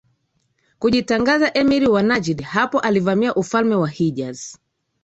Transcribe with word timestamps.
kujitangaza 0.79 1.51
Emir 1.53 1.89
wa 1.91 2.03
Najd 2.03 2.41
Hapo 2.41 2.79
alivamia 2.79 3.35
ufalme 3.35 3.75
wa 3.75 3.87
Hijaz 3.87 4.57